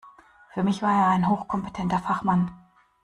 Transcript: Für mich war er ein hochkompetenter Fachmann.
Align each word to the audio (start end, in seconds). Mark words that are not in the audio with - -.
Für 0.55 0.63
mich 0.63 0.81
war 0.81 0.89
er 0.99 1.07
ein 1.09 1.29
hochkompetenter 1.29 1.99
Fachmann. 1.99 2.49